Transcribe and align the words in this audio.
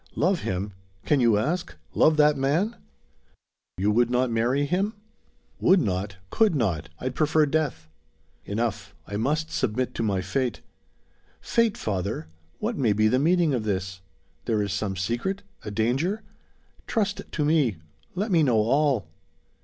"Love 0.15 0.39
him! 0.39 0.73
Can 1.05 1.19
you 1.19 1.37
ask? 1.37 1.75
Love 1.93 2.17
that 2.17 2.35
man!" 2.35 2.75
"You 3.77 3.91
would 3.91 4.09
not 4.09 4.31
marry 4.31 4.65
him?" 4.65 4.95
"Would 5.59 5.79
not 5.79 6.15
could 6.31 6.55
not. 6.55 6.89
I'd 6.99 7.13
prefer 7.13 7.45
death." 7.45 7.87
"Enough; 8.43 8.95
I 9.05 9.17
must 9.17 9.51
submit 9.51 9.93
to 9.93 10.01
my 10.01 10.19
fate." 10.21 10.61
"Fate, 11.39 11.77
father! 11.77 12.25
What 12.57 12.79
may 12.79 12.93
be 12.93 13.07
the 13.09 13.19
meaning 13.19 13.53
of 13.53 13.63
this? 13.63 14.01
There 14.45 14.63
is 14.63 14.73
some 14.73 14.95
secret 14.97 15.43
a 15.63 15.69
danger? 15.69 16.23
Trust 16.87 17.21
to 17.33 17.45
me. 17.45 17.77
Let 18.15 18.31
me 18.31 18.41
know 18.41 18.57
all." 18.57 19.05